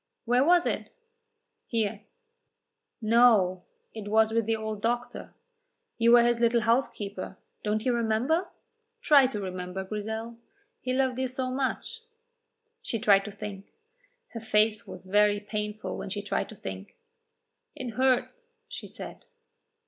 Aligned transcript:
"Where 0.25 0.43
was 0.43 0.65
it?" 0.65 0.89
"Here." 1.67 2.01
"No, 3.03 3.65
it 3.93 4.07
was 4.07 4.31
with 4.31 4.47
the 4.47 4.55
old 4.55 4.81
doctor. 4.81 5.35
You 5.99 6.13
were 6.13 6.23
his 6.23 6.39
little 6.39 6.61
housekeeper; 6.61 7.37
don't 7.63 7.85
you 7.85 7.93
remember? 7.93 8.49
Try 9.03 9.27
to 9.27 9.39
remember, 9.39 9.83
Grizel; 9.83 10.37
he 10.79 10.91
loved 10.91 11.19
you 11.19 11.27
so 11.27 11.51
much." 11.51 12.01
She 12.81 12.97
tried 12.97 13.25
to 13.25 13.31
think. 13.31 13.73
Her 14.29 14.41
face 14.41 14.87
was 14.87 15.05
very 15.05 15.39
painful 15.39 15.99
when 15.99 16.09
she 16.09 16.23
tried 16.23 16.49
to 16.49 16.55
think. 16.55 16.95
"It 17.75 17.89
hurts," 17.91 18.41
she 18.67 18.87
said. 18.87 19.25